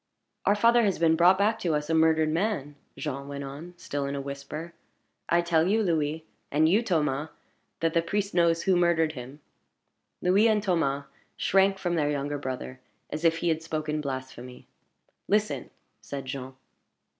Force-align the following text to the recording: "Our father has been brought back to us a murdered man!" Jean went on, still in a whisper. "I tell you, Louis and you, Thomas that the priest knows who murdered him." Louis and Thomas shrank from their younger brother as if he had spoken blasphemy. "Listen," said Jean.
"Our 0.47 0.55
father 0.55 0.81
has 0.81 0.97
been 0.97 1.15
brought 1.15 1.37
back 1.37 1.59
to 1.59 1.75
us 1.75 1.87
a 1.87 1.93
murdered 1.93 2.29
man!" 2.31 2.75
Jean 2.97 3.27
went 3.27 3.43
on, 3.43 3.75
still 3.77 4.07
in 4.07 4.15
a 4.15 4.19
whisper. 4.19 4.73
"I 5.29 5.41
tell 5.41 5.67
you, 5.67 5.83
Louis 5.83 6.25
and 6.49 6.67
you, 6.67 6.81
Thomas 6.81 7.29
that 7.81 7.93
the 7.93 8.01
priest 8.01 8.33
knows 8.33 8.63
who 8.63 8.75
murdered 8.75 9.11
him." 9.11 9.41
Louis 10.19 10.47
and 10.47 10.63
Thomas 10.63 11.05
shrank 11.37 11.77
from 11.77 11.93
their 11.93 12.09
younger 12.09 12.39
brother 12.39 12.79
as 13.11 13.23
if 13.23 13.37
he 13.45 13.49
had 13.49 13.61
spoken 13.61 14.01
blasphemy. 14.01 14.65
"Listen," 15.27 15.69
said 16.01 16.25
Jean. 16.25 16.55